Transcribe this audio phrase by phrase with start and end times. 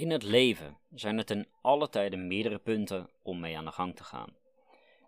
[0.00, 3.96] In het leven zijn er ten alle tijde meerdere punten om mee aan de gang
[3.96, 4.36] te gaan.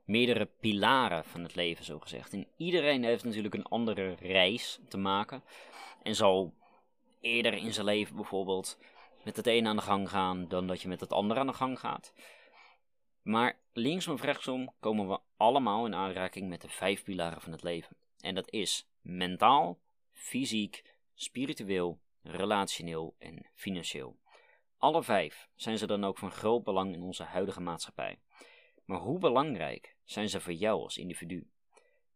[0.05, 2.33] Meerdere pilaren van het leven, zo gezegd.
[2.33, 5.43] En iedereen heeft natuurlijk een andere reis te maken.
[6.03, 6.55] En zal
[7.21, 8.79] eerder in zijn leven bijvoorbeeld
[9.25, 11.53] met het een aan de gang gaan dan dat je met het andere aan de
[11.53, 12.13] gang gaat.
[13.23, 17.63] Maar linksom of rechtsom komen we allemaal in aanraking met de vijf pilaren van het
[17.63, 17.97] leven.
[18.21, 19.79] En dat is mentaal,
[20.13, 24.21] fysiek, spiritueel, relationeel en financieel.
[24.83, 28.21] Alle vijf zijn ze dan ook van groot belang in onze huidige maatschappij.
[28.85, 31.51] Maar hoe belangrijk zijn ze voor jou als individu?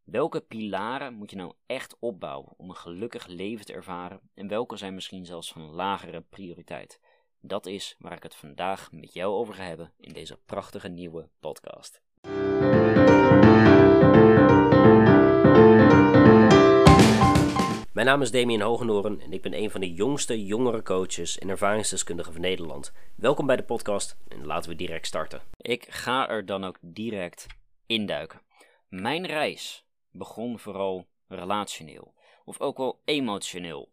[0.02, 4.76] Welke pilaren moet je nou echt opbouwen om een gelukkig leven te ervaren en welke
[4.76, 7.00] zijn misschien zelfs van lagere prioriteit?
[7.40, 11.28] Dat is waar ik het vandaag met jou over ga hebben in deze prachtige nieuwe
[11.40, 12.02] podcast.
[17.96, 21.48] Mijn naam is Damien Hogenoren en ik ben een van de jongste jongere coaches en
[21.48, 22.92] ervaringsdeskundigen van Nederland.
[23.14, 25.42] Welkom bij de podcast en laten we direct starten.
[25.56, 27.46] Ik ga er dan ook direct
[27.86, 28.40] induiken.
[28.88, 33.92] Mijn reis begon vooral relationeel, of ook wel emotioneel.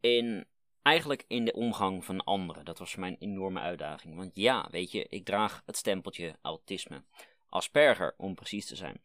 [0.00, 0.46] In,
[0.82, 2.64] eigenlijk in de omgang van anderen.
[2.64, 4.16] Dat was mijn enorme uitdaging.
[4.16, 7.02] Want ja, weet je, ik draag het stempeltje autisme.
[7.48, 9.00] Asperger, om precies te zijn.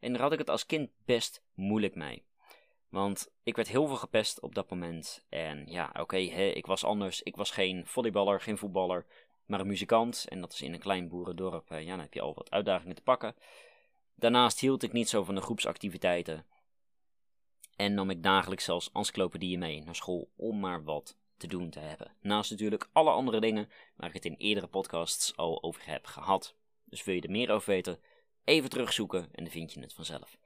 [0.00, 2.24] En daar had ik het als kind best moeilijk mee.
[2.94, 5.24] Want ik werd heel veel gepest op dat moment.
[5.28, 7.22] En ja, oké, ik was anders.
[7.22, 9.06] Ik was geen volleyballer, geen voetballer,
[9.46, 10.26] maar een muzikant.
[10.28, 11.68] En dat is in een klein boerendorp.
[11.68, 13.36] Ja, dan heb je al wat uitdagingen te pakken.
[14.14, 16.46] Daarnaast hield ik niet zo van de groepsactiviteiten.
[17.76, 21.80] En nam ik dagelijks zelfs encyclopedieën mee naar school om maar wat te doen te
[21.80, 22.16] hebben.
[22.20, 26.56] Naast natuurlijk alle andere dingen waar ik het in eerdere podcasts al over heb gehad.
[26.84, 28.00] Dus wil je er meer over weten,
[28.44, 30.38] even terugzoeken en dan vind je het vanzelf.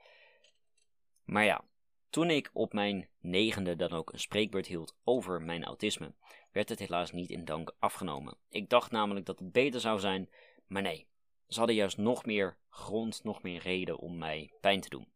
[1.25, 1.65] Maar ja,
[2.11, 6.13] toen ik op mijn negende dan ook een spreekbeurt hield over mijn autisme,
[6.53, 8.37] werd het helaas niet in dank afgenomen.
[8.49, 10.31] Ik dacht namelijk dat het beter zou zijn,
[10.67, 11.07] maar nee.
[11.49, 15.09] Ze hadden juist nog meer grond, nog meer reden om mij pijn te doen.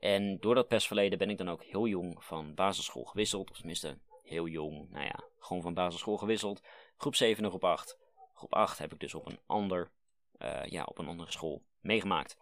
[0.00, 3.98] En door dat pestverleden ben ik dan ook heel jong van basisschool gewisseld, of tenminste
[4.22, 6.62] heel jong, nou ja, gewoon van basisschool gewisseld.
[6.96, 7.98] Groep 7 nog op 8.
[8.34, 9.90] Groep 8 heb ik dus op een ander,
[10.38, 12.38] uh, ja, op een andere school meegemaakt.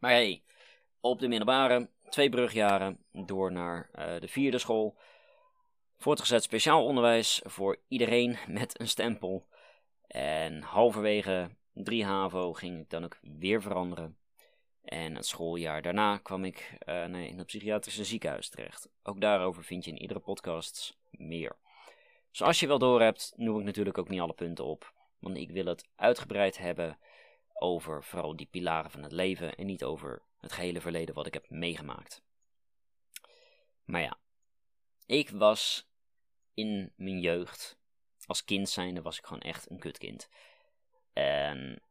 [0.00, 0.42] Maar hey,
[1.00, 4.96] op de middelbare twee brugjaren door naar uh, de vierde school.
[5.98, 9.46] Voortgezet speciaal onderwijs voor iedereen met een stempel.
[10.06, 14.16] En halverwege 3 HAVO ging ik dan ook weer veranderen.
[14.84, 18.88] En het schooljaar daarna kwam ik uh, nee, in het psychiatrische ziekenhuis terecht.
[19.02, 21.56] Ook daarover vind je in iedere podcast meer.
[22.30, 24.92] Zoals je wel doorhebt, noem ik natuurlijk ook niet alle punten op.
[25.18, 26.98] Want ik wil het uitgebreid hebben
[27.52, 31.34] over vooral die pilaren van het leven en niet over het gehele verleden wat ik
[31.34, 32.22] heb meegemaakt.
[33.84, 34.18] Maar ja,
[35.06, 35.88] ik was
[36.54, 37.78] in mijn jeugd,
[38.26, 40.28] als kind zijnde, was ik gewoon echt een kutkind.
[41.12, 41.82] En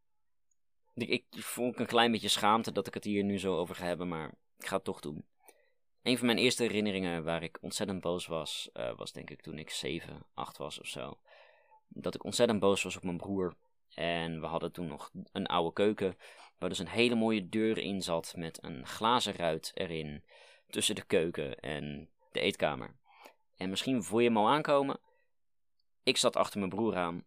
[0.94, 3.86] ik, ik voel een klein beetje schaamte dat ik het hier nu zo over ga
[3.86, 5.25] hebben, maar ik ga het toch doen.
[6.03, 9.58] Een van mijn eerste herinneringen waar ik ontzettend boos was, uh, was denk ik toen
[9.58, 11.20] ik 7, 8 was of zo.
[11.88, 13.56] Dat ik ontzettend boos was op mijn broer.
[13.94, 16.18] En we hadden toen nog een oude keuken
[16.63, 20.24] waar dus een hele mooie deur in zat met een glazen ruit erin
[20.69, 22.96] tussen de keuken en de eetkamer.
[23.57, 25.00] En misschien voel je hem al aankomen.
[26.03, 27.25] Ik zat achter mijn broer aan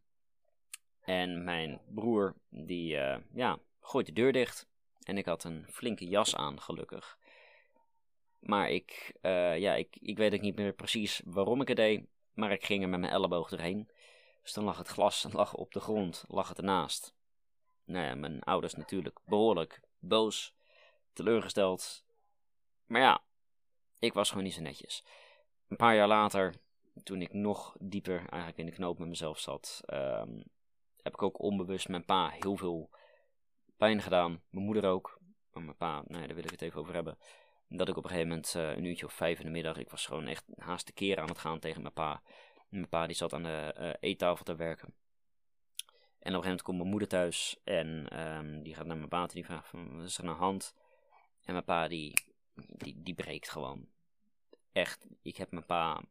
[1.00, 4.66] en mijn broer die uh, ja, gooit de deur dicht
[5.02, 7.18] en ik had een flinke jas aan gelukkig.
[8.38, 12.06] Maar ik, uh, ja, ik, ik weet ook niet meer precies waarom ik het deed,
[12.34, 13.88] maar ik ging er met mijn elleboog doorheen.
[14.42, 17.15] Dus dan lag het glas lag op de grond, lag het ernaast.
[17.86, 20.54] Nou mijn ouders natuurlijk behoorlijk boos,
[21.12, 22.04] teleurgesteld.
[22.86, 23.22] Maar ja,
[23.98, 25.04] ik was gewoon niet zo netjes.
[25.68, 26.54] Een paar jaar later,
[27.02, 30.44] toen ik nog dieper eigenlijk in de knoop met mezelf zat, um,
[31.02, 32.90] heb ik ook onbewust mijn pa heel veel
[33.76, 34.42] pijn gedaan.
[34.50, 35.20] Mijn moeder ook.
[35.52, 37.18] Maar mijn pa, nee, daar wil ik het even over hebben.
[37.68, 39.90] Dat ik op een gegeven moment uh, een uurtje of vijf in de middag, ik
[39.90, 42.22] was gewoon echt haast de keer aan het gaan tegen mijn pa.
[42.68, 44.94] Mijn pa die zat aan de uh, eettafel te werken.
[46.18, 49.08] En op een gegeven moment komt mijn moeder thuis en um, die gaat naar mijn
[49.08, 50.74] pa en die vraagt van, wat is er aan de hand?
[51.44, 52.14] En mijn pa die,
[52.54, 53.86] die, die breekt gewoon.
[54.72, 56.02] Echt, ik heb mijn pa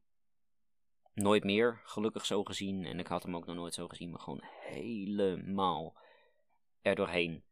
[1.14, 2.86] nooit meer gelukkig zo gezien.
[2.86, 5.96] En ik had hem ook nog nooit zo gezien, maar gewoon helemaal
[6.82, 7.44] er doorheen.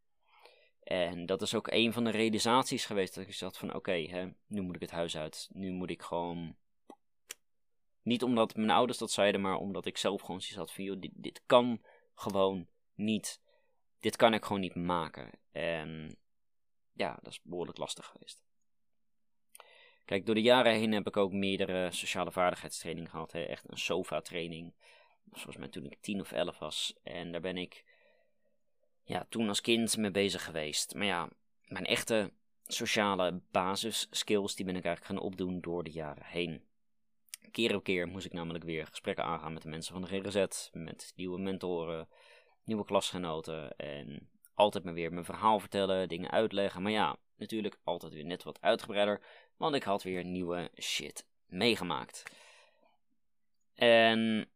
[0.84, 4.62] En dat is ook een van de realisaties geweest dat ik zat van oké, nu
[4.62, 5.50] moet ik het huis uit.
[5.54, 6.56] Nu moet ik gewoon
[8.02, 11.00] niet omdat mijn ouders dat zeiden, maar omdat ik zelf gewoon zoiets had van, joh,
[11.00, 11.82] dit, dit kan
[12.24, 13.42] gewoon niet.
[14.00, 15.32] Dit kan ik gewoon niet maken.
[15.52, 16.18] En
[16.94, 18.42] ja, dat is behoorlijk lastig geweest.
[20.06, 23.32] Kijk, door de jaren heen heb ik ook meerdere sociale vaardigheidstraining gehad.
[23.32, 23.44] Hè?
[23.44, 24.74] Echt een SOFA-training.
[25.32, 26.94] Volgens mij toen ik 10 of 11 was.
[27.04, 27.84] En daar ben ik
[29.04, 30.94] ja, toen als kind mee bezig geweest.
[30.94, 31.30] Maar ja,
[31.66, 32.32] mijn echte
[32.66, 36.64] sociale basisskills, die ben ik eigenlijk gaan opdoen door de jaren heen.
[37.52, 40.70] Keer op keer moest ik namelijk weer gesprekken aangaan met de mensen van de GRZ,
[40.72, 42.08] met nieuwe mentoren,
[42.64, 46.82] nieuwe klasgenoten en altijd maar weer mijn verhaal vertellen, dingen uitleggen.
[46.82, 49.22] Maar ja, natuurlijk altijd weer net wat uitgebreider,
[49.58, 52.24] want ik had weer nieuwe shit meegemaakt.
[53.76, 54.50] En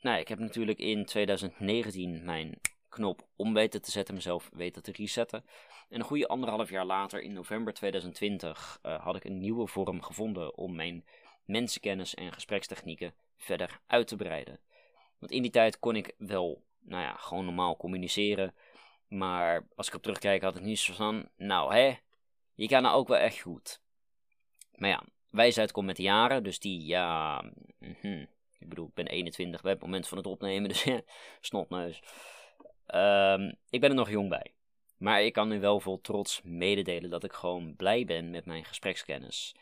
[0.00, 4.92] nou, ik heb natuurlijk in 2019 mijn knop om weten te zetten, mezelf weten te
[4.92, 5.44] resetten.
[5.88, 10.02] En een goede anderhalf jaar later, in november 2020, uh, had ik een nieuwe vorm
[10.02, 11.04] gevonden om mijn
[11.44, 14.60] mensenkennis en gesprekstechnieken verder uit te breiden.
[15.18, 18.54] Want in die tijd kon ik wel, nou ja, gewoon normaal communiceren.
[19.08, 21.94] Maar als ik op terugkijk, had ik niet zo van, nou hè,
[22.54, 23.80] je kan nou ook wel echt goed.
[24.74, 27.44] Maar ja, wijsheid komt met de jaren, dus die, ja,
[27.78, 28.26] mm
[28.62, 31.00] ik bedoel, ik ben 21 bij het moment van het opnemen, dus ja,
[31.40, 32.02] snotneus.
[32.94, 34.52] Um, ik ben er nog jong bij.
[34.96, 38.64] Maar ik kan nu wel vol trots mededelen dat ik gewoon blij ben met mijn
[38.64, 39.54] gesprekskennis.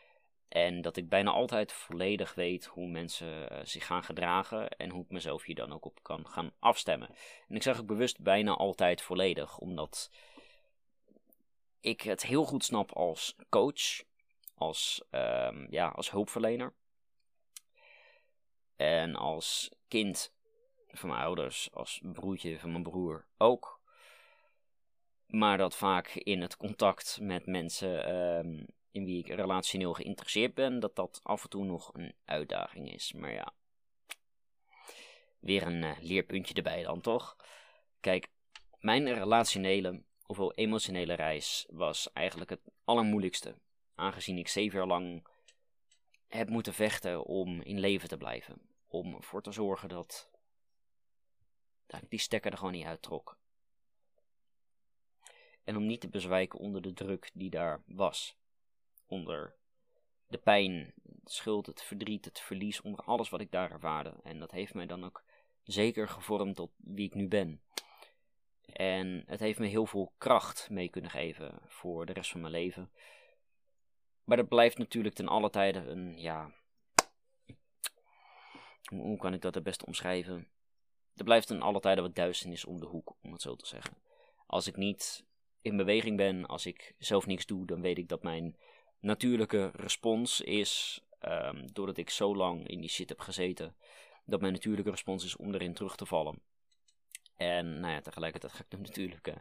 [0.50, 5.05] En dat ik bijna altijd volledig weet hoe mensen uh, zich gaan gedragen en hoe
[5.05, 7.08] ik mezelf hier dan ook op kan gaan afstemmen.
[7.49, 10.11] En ik zeg ook bewust bijna altijd volledig, omdat
[11.81, 14.02] ik het heel goed snap als coach,
[14.55, 16.75] als, um, ja, als hulpverlener.
[18.76, 20.32] En als kind
[20.88, 23.81] van mijn ouders, als broertje van mijn broer ook.
[25.26, 30.81] Maar dat vaak in het contact met mensen um, in wie ik relationeel geïnteresseerd ben,
[30.81, 33.13] dat dat af en toe nog een uitdaging is.
[33.13, 33.53] Maar ja,
[35.39, 37.37] weer een uh, leerpuntje erbij dan toch?
[38.01, 38.29] Kijk,
[38.79, 43.55] mijn relationele ofwel emotionele reis was eigenlijk het allermoeilijkste.
[43.95, 45.27] Aangezien ik zeven jaar lang
[46.29, 48.61] heb moeten vechten om in leven te blijven.
[48.87, 50.31] Om ervoor te zorgen dat,
[51.87, 53.39] dat ik die stekker er gewoon niet uittrok.
[55.65, 58.40] En om niet te bezwijken onder de druk die daar was.
[59.11, 59.55] Onder
[60.27, 64.15] de pijn, de schuld, het verdriet, het verlies, onder alles wat ik daar ervaarde.
[64.23, 65.23] En dat heeft mij dan ook
[65.62, 67.62] zeker gevormd tot wie ik nu ben.
[68.73, 72.53] En het heeft me heel veel kracht mee kunnen geven voor de rest van mijn
[72.53, 72.91] leven.
[74.25, 76.53] Maar dat blijft natuurlijk ten alle tijde een, ja.
[78.85, 80.49] Hoe kan ik dat het beste omschrijven?
[81.17, 83.97] Er blijft ten alle tijde wat duisternis om de hoek, om het zo te zeggen.
[84.47, 85.25] Als ik niet
[85.61, 88.56] in beweging ben, als ik zelf niks doe, dan weet ik dat mijn
[89.00, 93.76] natuurlijke respons is, um, doordat ik zo lang in die shit heb gezeten,
[94.25, 96.43] dat mijn natuurlijke respons is om erin terug te vallen.
[97.37, 99.35] En nou ja, tegelijkertijd ga ik hem natuurlijk uh,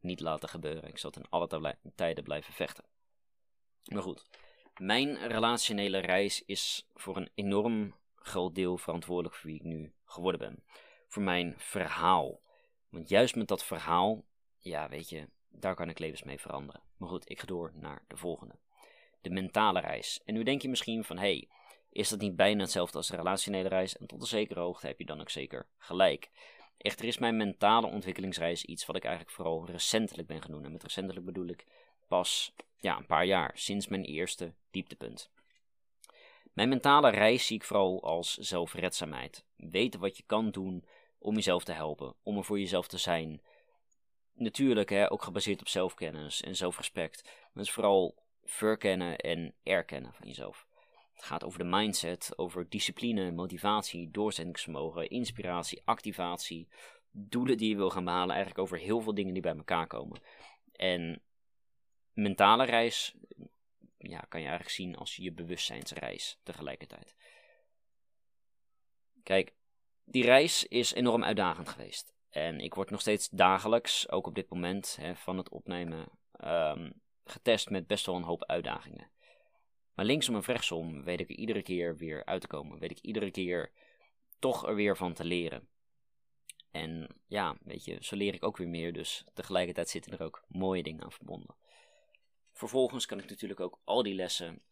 [0.00, 0.88] niet laten gebeuren.
[0.88, 2.84] Ik zal in alle tijden blijven vechten.
[3.84, 4.26] Maar goed,
[4.76, 10.40] mijn relationele reis is voor een enorm groot deel verantwoordelijk voor wie ik nu geworden
[10.40, 10.64] ben.
[11.08, 12.40] Voor mijn verhaal.
[12.88, 14.24] Want juist met dat verhaal,
[14.58, 16.82] ja weet je, daar kan ik levens mee veranderen.
[16.96, 18.54] Maar goed, ik ga door naar de volgende.
[19.24, 20.20] De mentale reis.
[20.24, 21.48] En nu denk je misschien van, hé, hey,
[21.90, 23.96] is dat niet bijna hetzelfde als de relationele reis?
[23.96, 26.30] En tot een zekere hoogte heb je dan ook zeker gelijk.
[26.78, 30.64] Echter is mijn mentale ontwikkelingsreis iets wat ik eigenlijk vooral recentelijk ben genoemd.
[30.64, 31.66] En met recentelijk bedoel ik
[32.08, 35.30] pas ja, een paar jaar, sinds mijn eerste dieptepunt.
[36.52, 39.44] Mijn mentale reis zie ik vooral als zelfredzaamheid.
[39.56, 40.84] Weten wat je kan doen
[41.18, 43.42] om jezelf te helpen, om er voor jezelf te zijn.
[44.34, 47.22] Natuurlijk hè, ook gebaseerd op zelfkennis en zelfrespect.
[47.22, 50.66] Maar het is vooral verkennen en erkennen van jezelf.
[51.14, 56.68] Het gaat over de mindset, over discipline, motivatie, doorzettingsvermogen, inspiratie, activatie,
[57.10, 58.34] doelen die je wil gaan behalen.
[58.34, 60.22] Eigenlijk over heel veel dingen die bij elkaar komen.
[60.72, 61.22] En
[62.12, 63.14] mentale reis
[63.98, 67.16] ja, kan je eigenlijk zien als je bewustzijnsreis tegelijkertijd.
[69.22, 69.54] Kijk,
[70.04, 72.14] die reis is enorm uitdagend geweest.
[72.30, 76.08] En ik word nog steeds dagelijks, ook op dit moment hè, van het opnemen,
[76.44, 79.10] um, getest met best wel een hoop uitdagingen.
[79.94, 82.78] Maar linksom of rechtsom weet ik er iedere keer weer uit te komen.
[82.78, 83.70] Weet ik iedere keer
[84.38, 85.68] toch er weer van te leren.
[86.70, 88.92] En ja, weet je, zo leer ik ook weer meer.
[88.92, 91.54] Dus tegelijkertijd zitten er ook mooie dingen aan verbonden.
[92.52, 94.62] Vervolgens kan ik natuurlijk ook al die lessen,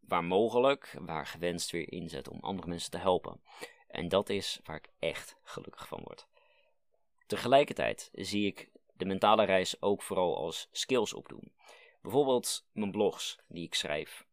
[0.00, 3.40] waar mogelijk, waar gewenst, weer inzetten om andere mensen te helpen.
[3.88, 6.26] En dat is waar ik echt gelukkig van word.
[7.26, 11.52] Tegelijkertijd zie ik de mentale reis ook vooral als skills opdoen.
[12.00, 14.26] Bijvoorbeeld mijn blogs die ik schrijf,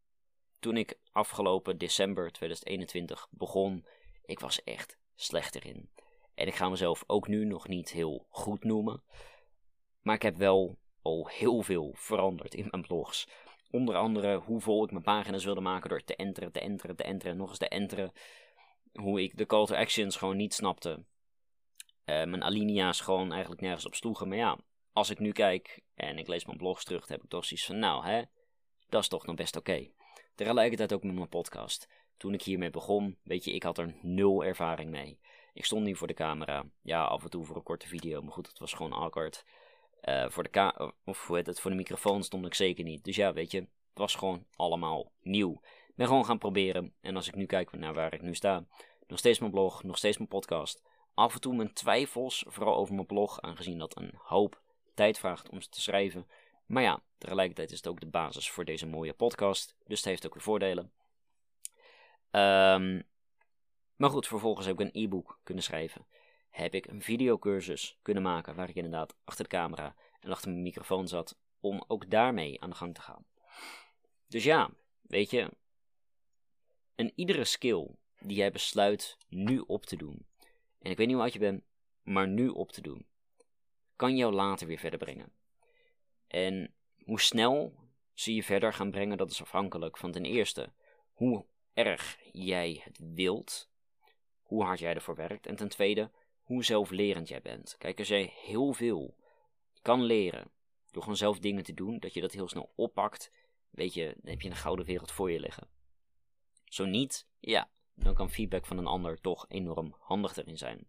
[0.60, 3.86] toen ik afgelopen december 2021 begon,
[4.26, 5.90] ik was echt slecht erin.
[6.36, 9.04] En ik ga mezelf ook nu nog niet heel goed noemen.
[10.02, 13.28] Maar ik heb wel al heel veel veranderd in mijn blogs.
[13.72, 17.04] Onder andere hoe vol ik mijn pagina's wilde maken door te enteren, te enteren, te
[17.04, 18.12] enteren, nog eens te enteren.
[18.94, 21.04] hoe ik de call to actions gewoon niet snapte.
[22.04, 24.28] Eh, mijn alinea's gewoon eigenlijk nergens op sloegen.
[24.28, 24.58] Maar ja,
[24.96, 27.80] als ik nu kijk en ik lees mijn blogs terug, heb ik toch zoiets van,
[27.80, 28.22] nou hè,
[28.90, 29.88] dat is toch nog best oké.
[30.36, 31.90] Tegelijkertijd ook met mijn podcast.
[32.18, 35.20] Toen ik hiermee begon, weet je, ik had er nul ervaring mee.
[35.54, 36.66] Ik stond niet voor de camera.
[36.82, 39.46] Ja, af en toe voor een korte video, maar goed, het was gewoon awkward.
[40.04, 43.04] Uh, voor, de of het, voor de microfoon stond ik zeker niet.
[43.04, 45.52] Dus ja, weet je, het was gewoon allemaal nieuw.
[45.88, 46.94] Ik ben gewoon gaan proberen.
[47.02, 48.66] En als ik nu kijk naar waar ik nu sta,
[49.08, 50.84] nog steeds mijn blog, nog steeds mijn podcast.
[51.14, 54.64] Af en toe mijn twijfels, vooral over mijn blog, aangezien dat een hoop
[54.96, 56.28] tijd vraagt om ze te schrijven.
[56.66, 59.76] Maar ja, tegelijkertijd is het ook de basis voor deze mooie podcast.
[59.86, 60.92] Dus het heeft ook weer voordelen.
[62.32, 63.04] Um,
[63.96, 66.06] maar goed, vervolgens heb ik een e-book kunnen schrijven.
[66.50, 70.62] Heb ik een videocursus kunnen maken waar ik inderdaad achter de camera en achter mijn
[70.62, 73.26] microfoon zat om ook daarmee aan de gang te gaan.
[74.28, 74.70] Dus ja,
[75.02, 75.52] weet je,
[76.96, 80.26] en iedere skill die jij besluit nu op te doen,
[80.80, 81.64] en ik weet niet hoe oud je bent,
[82.02, 83.06] maar nu op te doen,
[83.96, 85.34] kan jou later weer verder brengen.
[86.28, 86.74] En
[87.04, 87.74] hoe snel
[88.14, 90.72] ze je verder gaan brengen, dat is afhankelijk van ten eerste
[91.14, 93.70] hoe erg jij het wilt,
[94.42, 96.12] hoe hard jij ervoor werkt, en ten tweede
[96.44, 97.76] hoe zelflerend jij bent.
[97.78, 99.16] Kijk, als jij heel veel
[99.82, 100.52] kan leren
[100.92, 103.32] door gewoon zelf dingen te doen, dat je dat heel snel oppakt,
[103.70, 105.68] weet je, dan heb je een gouden wereld voor je liggen.
[106.64, 110.88] Zo niet, ja, dan kan feedback van een ander toch enorm handig erin zijn.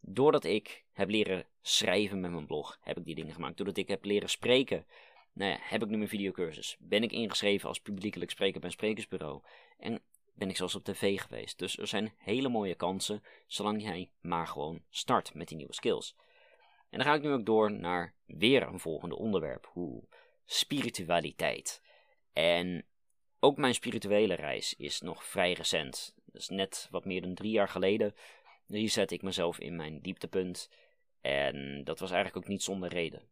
[0.00, 3.56] Doordat ik heb leren schrijven met mijn blog, heb ik die dingen gemaakt.
[3.56, 4.86] Doordat ik heb leren spreken,
[5.32, 6.76] nou ja, heb ik nu mijn videocursus.
[6.78, 9.42] Ben ik ingeschreven als publiekelijk spreker bij een sprekersbureau.
[9.78, 10.02] En
[10.34, 11.58] ben ik zelfs op tv geweest.
[11.58, 16.16] Dus er zijn hele mooie kansen, zolang jij maar gewoon start met die nieuwe skills.
[16.90, 19.66] En dan ga ik nu ook door naar weer een volgende onderwerp.
[19.72, 20.08] Hoe
[20.44, 21.82] spiritualiteit.
[22.32, 22.86] En
[23.40, 26.14] ook mijn spirituele reis is nog vrij recent.
[26.24, 28.14] Dus net wat meer dan drie jaar geleden
[28.70, 30.70] reset ik mezelf in mijn dieptepunt.
[31.20, 33.28] En dat was eigenlijk ook niet zonder reden.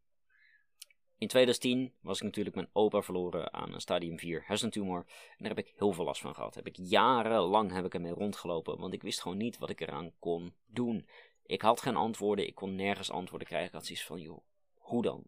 [1.19, 5.05] In 2010 was ik natuurlijk mijn opa verloren aan een stadium 4 hersentumor.
[5.07, 6.55] En daar heb ik heel veel last van gehad.
[6.55, 10.13] Heb ik jarenlang heb ik ermee rondgelopen, want ik wist gewoon niet wat ik eraan
[10.19, 11.09] kon doen.
[11.43, 13.69] Ik had geen antwoorden, ik kon nergens antwoorden krijgen.
[13.69, 14.43] Ik had zoiets van, joh,
[14.75, 15.25] hoe dan?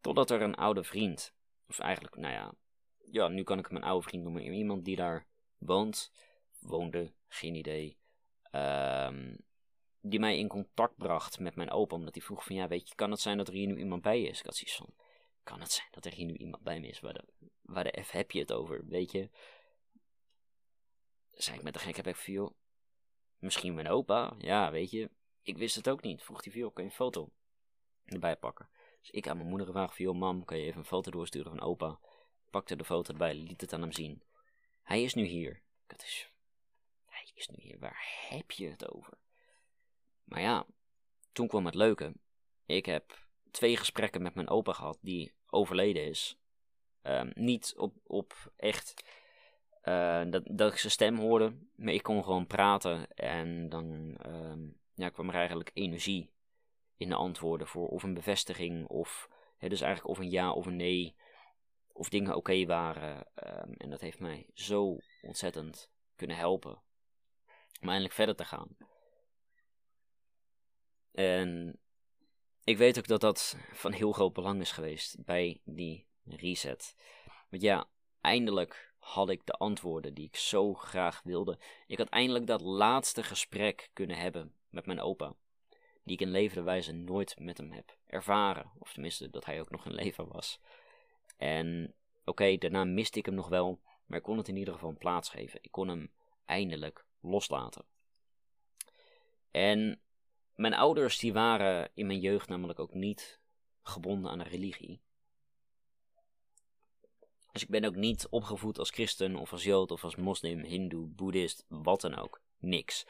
[0.00, 1.34] Totdat er een oude vriend,
[1.68, 2.54] of eigenlijk, nou ja,
[3.10, 4.42] ja, nu kan ik hem een oude vriend noemen.
[4.42, 5.26] Iemand die daar
[5.58, 6.12] woont,
[6.58, 7.97] woonde, geen idee.
[8.52, 9.46] Um,
[10.00, 11.94] die mij in contact bracht met mijn opa.
[11.94, 14.02] Omdat hij vroeg van, ja, weet je, kan het zijn dat er hier nu iemand
[14.02, 14.38] bij is?
[14.38, 14.94] Ik had zoiets van,
[15.42, 17.00] kan het zijn dat er hier nu iemand bij me is?
[17.00, 17.24] Waar de,
[17.62, 19.30] waar de F heb je het over, weet je?
[21.32, 22.54] Zei ik met de gek heb ik joh,
[23.38, 24.34] misschien mijn opa?
[24.38, 25.10] Ja, weet je,
[25.42, 26.22] ik wist het ook niet.
[26.22, 27.30] Vroeg hij joh, kan je een foto
[28.04, 28.68] erbij pakken?
[29.00, 31.60] Dus ik aan mijn moeder gevraagd van, mam, kan je even een foto doorsturen van
[31.60, 31.98] opa?
[32.50, 34.22] Pakte de foto erbij, liet het aan hem zien.
[34.82, 35.62] Hij is nu hier.
[35.84, 36.02] Ik had
[37.46, 39.18] nu hier, waar heb je het over?
[40.24, 40.66] Maar ja,
[41.32, 42.12] toen kwam het leuke.
[42.66, 46.38] Ik heb twee gesprekken met mijn opa gehad die overleden is.
[47.02, 49.04] Um, niet op, op echt
[49.84, 54.78] uh, dat, dat ik zijn stem hoorde, maar ik kon gewoon praten en dan um,
[54.94, 56.30] ja, kwam er eigenlijk energie
[56.96, 60.66] in de antwoorden voor of een bevestiging of hè, dus eigenlijk of een ja of
[60.66, 61.16] een nee
[61.92, 63.16] of dingen oké waren.
[63.16, 66.82] Um, en dat heeft mij zo ontzettend kunnen helpen
[67.80, 68.76] om eindelijk verder te gaan.
[71.12, 71.78] En
[72.64, 76.96] ik weet ook dat dat van heel groot belang is geweest bij die reset.
[77.48, 77.88] Want ja,
[78.20, 81.58] eindelijk had ik de antwoorden die ik zo graag wilde.
[81.86, 85.34] Ik had eindelijk dat laatste gesprek kunnen hebben met mijn opa.
[86.04, 88.70] Die ik in levende wijze nooit met hem heb ervaren.
[88.78, 90.60] Of tenminste, dat hij ook nog in leven was.
[91.36, 91.94] En
[92.24, 93.80] oké, daarna miste ik hem nog wel.
[94.06, 95.58] Maar ik kon het in ieder geval een plaats geven.
[95.62, 96.12] Ik kon hem
[96.44, 97.84] eindelijk loslaten.
[99.50, 100.00] En
[100.54, 103.40] mijn ouders die waren in mijn jeugd namelijk ook niet
[103.82, 105.00] gebonden aan een religie.
[107.52, 111.06] Dus ik ben ook niet opgevoed als christen of als jood of als moslim, hindoe,
[111.06, 112.40] boeddhist, wat dan ook.
[112.58, 113.06] Niks.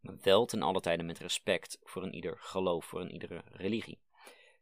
[0.00, 3.98] Maar wel ten alle tijde met respect voor een ieder geloof, voor een iedere religie.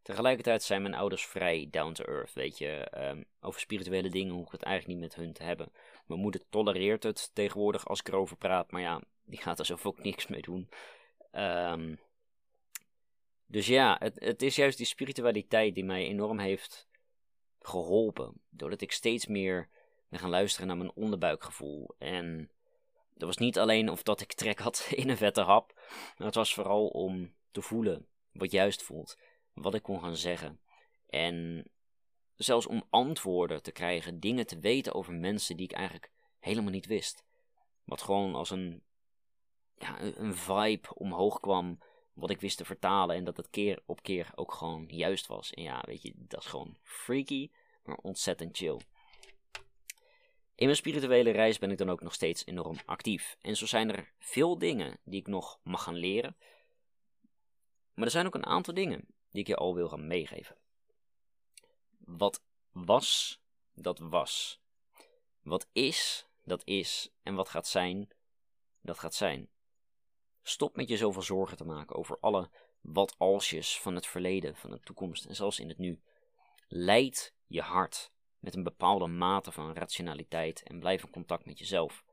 [0.03, 2.93] Tegelijkertijd zijn mijn ouders vrij down to earth, weet je.
[2.97, 5.73] Um, over spirituele dingen hoef ik het eigenlijk niet met hun te hebben.
[6.09, 9.87] Mijn moeder tolereert het tegenwoordig als ik erover praat, maar ja, die gaat er zelf
[9.87, 10.69] ook niks mee doen.
[11.33, 11.99] Um,
[13.47, 16.89] dus ja, het, het is juist die spiritualiteit die mij enorm heeft
[17.61, 18.41] geholpen.
[18.51, 19.69] Doordat ik steeds meer
[20.09, 21.95] ben gaan luisteren naar mijn onderbuikgevoel.
[21.99, 22.51] En
[23.15, 25.73] dat was niet alleen of dat ik trek had in een vette hap.
[26.17, 29.19] Maar het was vooral om te voelen wat juist voelt.
[29.53, 30.61] Wat ik kon gaan zeggen.
[31.07, 31.65] En
[32.39, 34.21] zelfs om antwoorden te krijgen.
[34.21, 37.25] Dingen te weten over mensen die ik eigenlijk helemaal niet wist.
[37.85, 38.83] Wat gewoon als een
[39.79, 41.79] ja, een vibe omhoog kwam.
[42.13, 43.17] Wat ik wist te vertalen.
[43.17, 45.55] En dat het keer op keer ook gewoon juist was.
[45.55, 47.51] En ja, weet je, dat is gewoon freaky.
[47.85, 48.81] Maar ontzettend chill.
[50.55, 53.37] In mijn spirituele reis ben ik dan ook nog steeds enorm actief.
[53.41, 56.37] En zo zijn er veel dingen die ik nog mag gaan leren.
[57.95, 60.57] Maar er zijn ook een aantal dingen die ik je al wil gaan meegeven.
[62.09, 63.41] Wat was,
[63.75, 64.61] dat was.
[65.43, 67.11] Wat is, dat is.
[67.23, 68.09] En wat gaat zijn,
[68.81, 69.49] dat gaat zijn.
[70.43, 72.51] Stop met je zoveel zorgen te maken over alle
[72.81, 76.03] wat-alsjes van het verleden, van de toekomst en zelfs in het nu.
[76.69, 82.05] Leid je hart met een bepaalde mate van rationaliteit en blijf in contact met jezelf.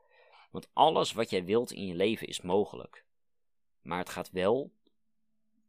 [0.52, 3.06] Want alles wat jij wilt in je leven is mogelijk.
[3.82, 4.72] Maar het gaat wel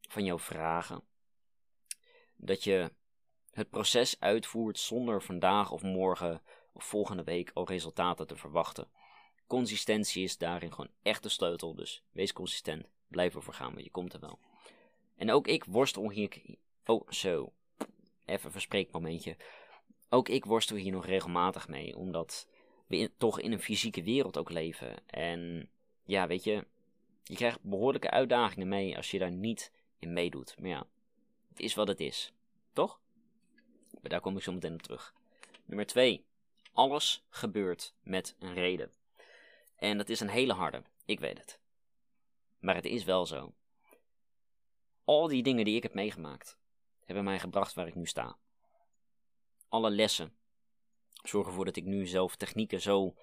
[0.01, 1.05] van jou vragen
[2.37, 2.93] dat je
[3.57, 8.89] het proces uitvoert zonder vandaag of morgen of volgende week al resultaten te verwachten.
[9.47, 13.91] Consistentie is daarin gewoon echt de sleutel, dus wees consistent, blijf ervoor gaan, want je
[13.91, 14.39] komt er wel.
[15.17, 16.43] En ook ik worstel hier.
[16.85, 17.53] Oh, zo.
[18.25, 19.37] Even verspreekmomentje.
[20.09, 22.49] Ook ik worstel hier nog regelmatig mee, omdat
[22.87, 25.07] we toch in een fysieke wereld ook leven.
[25.07, 25.71] En
[26.05, 26.67] ja, weet je,
[27.23, 30.55] je krijgt behoorlijke uitdagingen mee als je daar niet in meedoet.
[30.59, 30.87] Maar ja,
[31.49, 32.33] het is wat het is.
[32.73, 33.01] Toch?
[34.09, 35.15] Daar kom ik zo meteen op terug.
[35.65, 36.25] Nummer 2.
[36.73, 38.93] Alles gebeurt met een reden.
[39.77, 41.61] En dat is een hele harde, ik weet het.
[42.59, 43.55] Maar het is wel zo.
[45.05, 46.59] Al die dingen die ik heb meegemaakt,
[47.05, 48.37] hebben mij gebracht waar ik nu sta.
[49.69, 50.37] Alle lessen
[51.23, 53.15] zorgen ervoor dat ik nu zelf technieken zo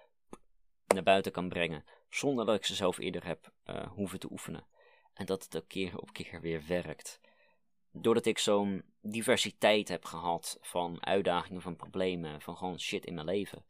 [0.87, 4.65] naar buiten kan brengen, zonder dat ik ze zelf eerder heb uh, hoeven te oefenen.
[5.13, 7.19] En dat het ook keer op keer weer werkt.
[7.95, 13.25] Doordat ik zo'n diversiteit heb gehad van uitdagingen, van problemen, van gewoon shit in mijn
[13.25, 13.65] leven,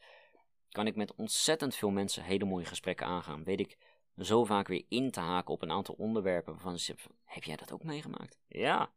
[0.70, 3.44] kan ik met ontzettend veel mensen hele mooie gesprekken aangaan.
[3.44, 3.78] Weet ik
[4.18, 7.84] zo vaak weer in te haken op een aantal onderwerpen waarvan heb jij dat ook
[7.84, 8.40] meegemaakt?
[8.48, 8.94] Ja.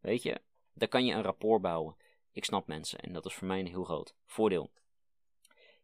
[0.00, 0.40] Weet je,
[0.72, 1.96] daar kan je een rapport bouwen.
[2.32, 4.70] Ik snap mensen en dat is voor mij een heel groot voordeel.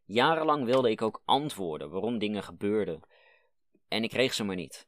[0.05, 3.01] Jarenlang wilde ik ook antwoorden waarom dingen gebeurden
[3.87, 4.87] en ik kreeg ze maar niet.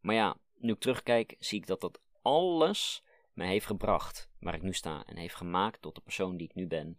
[0.00, 4.62] Maar ja, nu ik terugkijk, zie ik dat dat alles mij heeft gebracht waar ik
[4.62, 6.96] nu sta en heeft gemaakt tot de persoon die ik nu ben,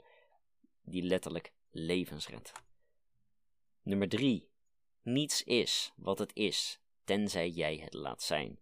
[0.82, 2.52] die letterlijk levens redt.
[3.82, 4.50] Nummer 3.
[5.02, 8.60] Niets is wat het is, tenzij jij het laat zijn.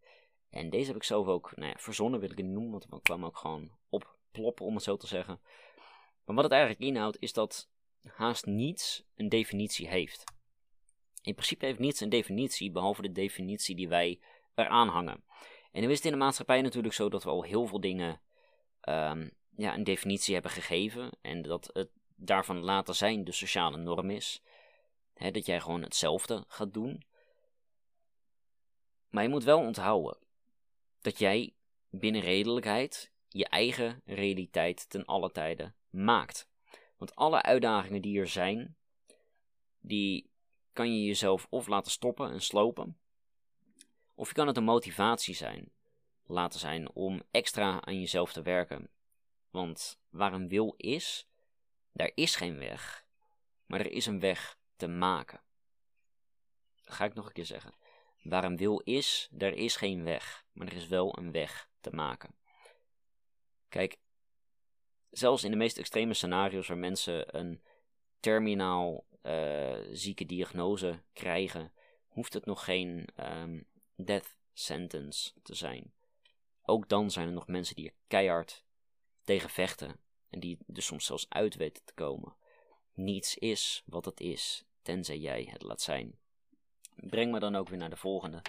[0.50, 3.02] En deze heb ik zelf ook nou ja, verzonnen, wil ik het noemen, want het
[3.02, 5.40] kwam ook gewoon opploppen, om het zo te zeggen.
[6.26, 7.70] Maar wat het eigenlijk inhoudt, is dat
[8.04, 10.24] haast niets een definitie heeft.
[11.22, 14.20] In principe heeft niets een definitie, behalve de definitie die wij
[14.56, 15.24] eraan hangen.
[15.78, 18.22] En nu is het in de maatschappij natuurlijk zo dat we al heel veel dingen
[18.90, 21.10] um, ja, een definitie hebben gegeven.
[21.22, 24.42] En dat het daarvan laten zijn de sociale norm is.
[25.14, 27.04] dat jij gewoon hetzelfde gaat doen.
[29.10, 30.18] Maar je moet wel onthouden
[31.02, 31.54] dat jij
[31.90, 36.50] binnen redelijkheid je eigen realiteit ten alle tijden maakt.
[36.96, 38.76] Want alle uitdagingen die er zijn,
[39.80, 40.30] die
[40.74, 42.98] kan je jezelf of laten stoppen en slopen,
[44.18, 45.72] of je kan het een motivatie zijn,
[46.26, 48.90] laten zijn om extra aan jezelf te werken.
[49.50, 51.28] Want waar een wil is,
[51.92, 53.06] daar is geen weg,
[53.66, 55.42] maar er is een weg te maken.
[56.84, 57.74] Dat ga ik nog een keer zeggen.
[58.24, 61.90] Waar een wil is, daar is geen weg, maar er is wel een weg te
[61.90, 62.36] maken.
[63.70, 63.98] Kijk,
[65.10, 67.62] zelfs in de meest extreme scenario's waar mensen een
[68.20, 71.74] terminaal uh, zieke diagnose krijgen,
[72.08, 73.68] hoeft het nog geen um,
[73.98, 75.94] death sentence te zijn.
[76.62, 78.64] Ook dan zijn er nog mensen die er keihard
[79.24, 82.36] tegen vechten en die er soms zelfs uit weten te komen.
[82.94, 86.20] Niets is wat het is, tenzij jij het laat zijn.
[86.96, 88.42] Breng me dan ook weer naar de volgende.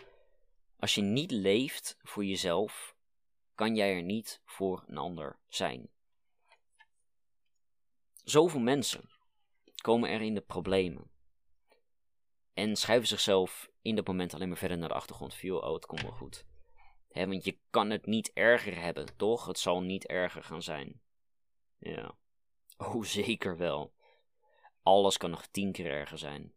[0.78, 2.96] Als je niet leeft voor jezelf,
[3.54, 5.88] kan jij er niet voor een ander zijn.
[8.24, 9.10] Zoveel mensen
[9.74, 11.10] komen er in de problemen
[12.58, 15.34] en schuiven zichzelf in dat moment alleen maar verder naar de achtergrond.
[15.34, 16.44] Viel, oh, het komt wel goed.
[17.12, 19.46] want je kan het niet erger hebben, toch?
[19.46, 21.00] Het zal niet erger gaan zijn.
[21.78, 22.14] Ja.
[22.80, 23.92] Oh, zeker wel.
[24.82, 26.52] Alles kan nog tien keer erger zijn.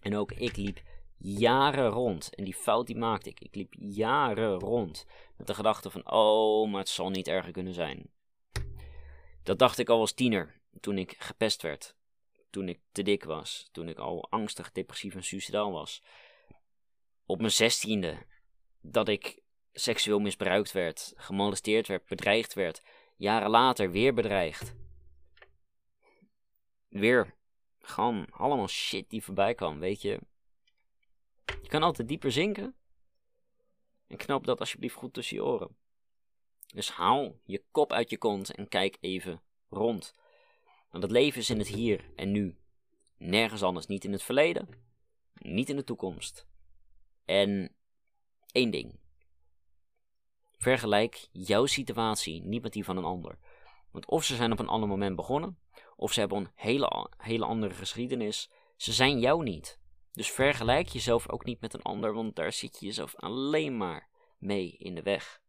[0.00, 0.82] En ook ik liep
[1.16, 2.34] jaren rond.
[2.34, 3.40] En die fout die maakte ik.
[3.40, 5.06] Ik liep jaren rond.
[5.36, 8.10] Met de gedachte van, oh, maar het zal niet erger kunnen zijn.
[9.42, 10.60] Dat dacht ik al als tiener.
[10.80, 11.96] Toen ik gepest werd.
[12.50, 13.68] Toen ik te dik was.
[13.72, 16.02] Toen ik al angstig, depressief en suicidaal was.
[17.26, 18.26] Op mijn zestiende.
[18.80, 21.12] Dat ik seksueel misbruikt werd.
[21.16, 22.06] Gemolesteerd werd.
[22.06, 22.82] Bedreigd werd
[23.18, 24.74] Jaren later weer bedreigd.
[26.88, 27.36] Weer
[27.78, 30.20] gewoon allemaal shit die voorbij kwam, weet je.
[31.62, 32.76] Je kan altijd dieper zinken.
[34.06, 35.76] En knap dat alsjeblieft goed tussen je oren.
[36.74, 40.14] Dus haal je kop uit je kont en kijk even rond.
[40.90, 42.56] Want het leven is in het hier en nu.
[43.16, 43.86] Nergens anders.
[43.86, 44.68] Niet in het verleden,
[45.34, 46.46] niet in de toekomst.
[47.24, 47.74] En
[48.52, 48.98] één ding.
[50.58, 53.38] Vergelijk jouw situatie niet met die van een ander.
[53.90, 55.58] Want of ze zijn op een ander moment begonnen,
[55.96, 59.78] of ze hebben een hele, hele andere geschiedenis, ze zijn jou niet.
[60.12, 64.08] Dus vergelijk jezelf ook niet met een ander, want daar zit je jezelf alleen maar
[64.38, 65.40] mee in de weg.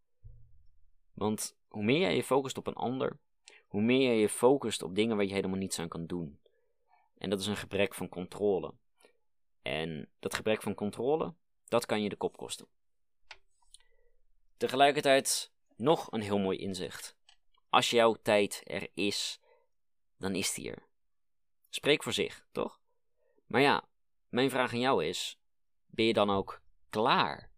[1.14, 3.20] Want hoe meer jij je focust op een ander,
[3.70, 6.40] hoe meer jij je focust op dingen waar je helemaal niets aan kan doen.
[7.18, 8.74] En dat is een gebrek van controle.
[9.62, 11.34] En dat gebrek van controle,
[11.68, 12.68] dat kan je de kop kosten.
[14.58, 17.16] Tegelijkertijd nog een heel mooi inzicht.
[17.70, 19.40] Als jouw tijd er is,
[20.18, 20.88] dan is die er.
[21.70, 22.80] Spreek voor zich, toch?
[23.46, 23.88] Maar ja,
[24.30, 25.40] mijn vraag aan jou is:
[25.86, 27.52] ben je dan ook klaar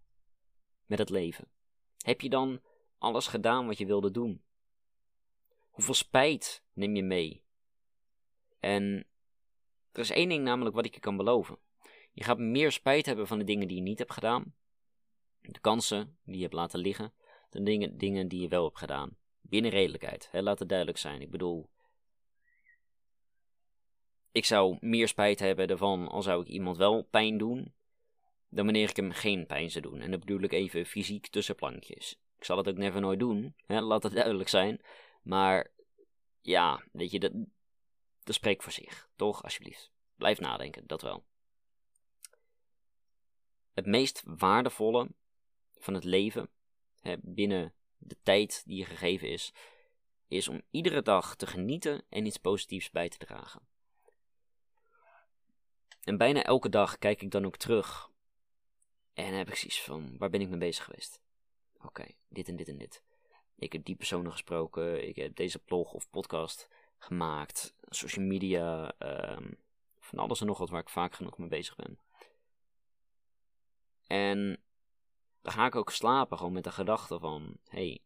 [0.85, 1.47] met het leven?
[1.97, 2.61] Heb je dan
[2.97, 4.43] alles gedaan wat je wilde doen?
[5.71, 7.43] Hoeveel spijt neem je mee?
[8.59, 9.05] En
[9.91, 11.57] er is één ding namelijk wat ik je kan beloven.
[12.11, 14.53] Je gaat meer spijt hebben van de dingen die je niet hebt gedaan,
[15.41, 17.13] de kansen die je hebt laten liggen,
[17.49, 19.17] dan dingen, dingen die je wel hebt gedaan.
[19.41, 21.21] Binnen redelijkheid, hè, laat het duidelijk zijn.
[21.21, 21.69] Ik bedoel,
[24.31, 27.73] ik zou meer spijt hebben ervan al zou ik iemand wel pijn doen,
[28.49, 30.01] dan wanneer ik hem geen pijn zou doen.
[30.01, 32.19] En dat bedoel ik even fysiek tussen plankjes.
[32.37, 34.81] Ik zal het ook never nooit doen, hè, laat het duidelijk zijn.
[35.21, 35.71] Maar
[36.41, 37.31] ja, weet je, dat,
[38.23, 39.09] dat spreekt voor zich.
[39.15, 39.91] Toch, alsjeblieft.
[40.15, 41.23] Blijf nadenken, dat wel.
[43.73, 45.09] Het meest waardevolle
[45.77, 46.49] van het leven,
[46.99, 49.53] hè, binnen de tijd die je gegeven is,
[50.27, 53.61] is om iedere dag te genieten en iets positiefs bij te dragen.
[56.03, 58.09] En bijna elke dag kijk ik dan ook terug.
[59.13, 61.21] En heb ik zoiets van, waar ben ik mee bezig geweest?
[61.81, 63.03] Oké, dit en dit en dit.
[63.61, 69.57] Ik heb die personen gesproken, ik heb deze blog of podcast gemaakt, social media, um,
[69.99, 71.99] van alles en nog wat waar ik vaak genoeg mee bezig ben.
[74.07, 74.61] En
[75.41, 77.99] dan ga ik ook slapen gewoon met de gedachte van, hey,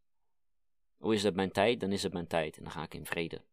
[0.97, 1.79] hoe is het mijn tijd?
[1.79, 3.43] Dan is het mijn tijd en dan ga ik in vrede.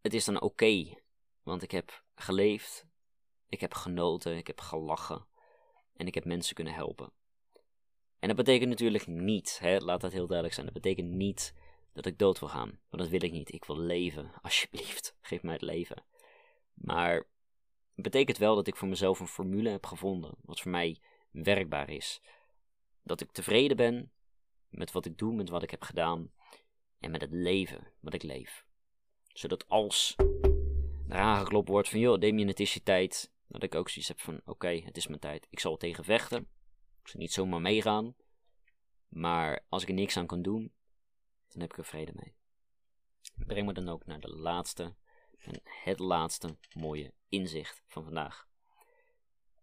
[0.00, 0.98] Het is dan oké,
[1.42, 2.86] want ik heb geleefd,
[3.48, 5.26] ik heb genoten, ik heb gelachen
[5.96, 7.12] en ik heb mensen kunnen helpen.
[8.26, 11.54] En dat betekent natuurlijk niet, hè, laat dat heel duidelijk zijn, dat betekent niet
[11.92, 12.78] dat ik dood wil gaan.
[12.88, 13.52] Want dat wil ik niet.
[13.52, 15.16] Ik wil leven, alsjeblieft.
[15.20, 16.04] Geef mij het leven.
[16.74, 17.14] Maar
[17.94, 21.90] het betekent wel dat ik voor mezelf een formule heb gevonden, wat voor mij werkbaar
[21.90, 22.20] is.
[23.02, 24.12] Dat ik tevreden ben
[24.68, 26.32] met wat ik doe, met wat ik heb gedaan
[26.98, 28.66] en met het leven wat ik leef.
[29.26, 30.14] Zodat als
[31.08, 34.20] er aangeklopt wordt van, joh, Damien, het is je tijd, dat ik ook zoiets heb
[34.20, 35.46] van, oké, het is mijn tijd.
[35.50, 36.55] Ik zal tegen vechten.
[37.06, 38.14] Ik niet zomaar meegaan.
[39.08, 40.72] Maar als ik er niks aan kan doen,
[41.48, 42.34] dan heb ik er vrede mee.
[43.46, 44.94] Breng me dan ook naar de laatste
[45.38, 48.48] en het laatste mooie inzicht van vandaag.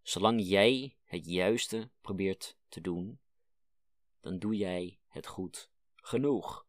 [0.02, 3.20] Zolang jij het juiste probeert te doen,
[4.20, 6.68] dan doe jij het goed genoeg.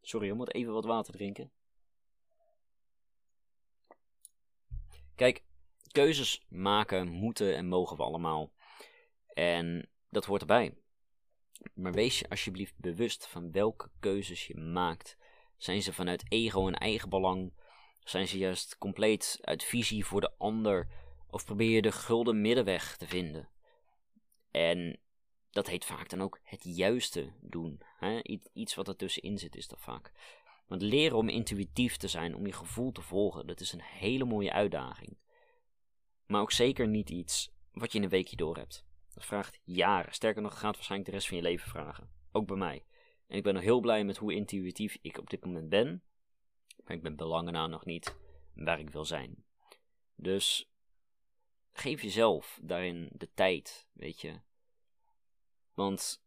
[0.00, 1.52] Sorry, ik moet even wat water drinken.
[5.14, 5.44] Kijk,
[5.92, 8.52] keuzes maken moeten en mogen we allemaal.
[9.34, 10.74] En dat hoort erbij.
[11.74, 15.16] Maar wees je alsjeblieft bewust van welke keuzes je maakt.
[15.56, 17.52] Zijn ze vanuit ego en eigen belang?
[18.00, 20.88] Zijn ze juist compleet uit visie voor de ander?
[21.30, 23.48] Of probeer je de gulden middenweg te vinden?
[24.50, 25.00] En
[25.50, 27.80] dat heet vaak dan ook het juiste doen.
[27.98, 28.20] Hè?
[28.52, 30.12] Iets wat ertussenin zit is dat vaak.
[30.66, 34.24] Want leren om intuïtief te zijn, om je gevoel te volgen, dat is een hele
[34.24, 35.16] mooie uitdaging.
[36.26, 38.84] Maar ook zeker niet iets wat je in een weekje door hebt.
[39.14, 40.14] Dat vraagt jaren.
[40.14, 42.10] Sterker nog, gaat waarschijnlijk de rest van je leven vragen.
[42.32, 42.84] Ook bij mij.
[43.26, 46.02] En ik ben nog heel blij met hoe intuïtief ik op dit moment ben.
[46.84, 48.16] Maar ik ben belangen na nog niet
[48.54, 49.44] waar ik wil zijn.
[50.14, 50.70] Dus
[51.72, 54.40] geef jezelf daarin de tijd, weet je.
[55.74, 56.22] Want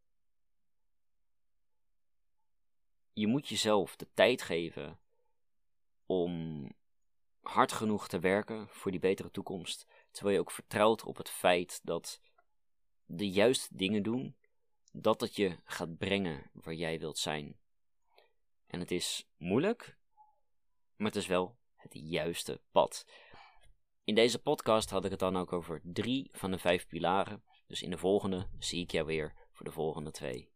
[3.14, 5.00] je moet jezelf de tijd geven
[6.06, 6.64] om
[7.42, 9.88] hard genoeg te werken voor die betere toekomst.
[10.12, 12.22] Terwijl je ook vertrouwt op het feit dat
[13.06, 14.36] de juiste dingen doen,
[14.92, 17.58] dat het je gaat brengen waar jij wilt zijn.
[18.68, 19.98] En het is moeilijk,
[20.96, 23.06] maar het is wel het juiste pad.
[24.04, 27.44] In deze podcast had ik het dan ook over drie van de vijf pilaren.
[27.68, 30.55] Dus in de volgende zie ik jou weer voor de volgende twee.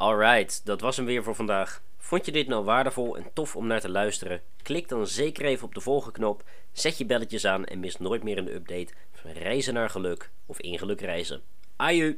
[0.00, 1.82] Alright, dat was hem weer voor vandaag.
[1.98, 4.42] Vond je dit nou waardevol en tof om naar te luisteren?
[4.62, 8.22] Klik dan zeker even op de volgende knop, zet je belletjes aan en mis nooit
[8.22, 11.40] meer een update van reizen naar geluk of in geluk reizen.
[11.76, 12.16] Aju!